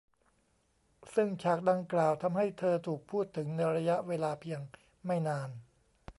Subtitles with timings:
[1.13, 4.59] ซึ่งฉากดังกล่าวทำให้เธอถูกพูดถึงในระยะเวลาเพียง
[5.05, 5.49] ไม่นาน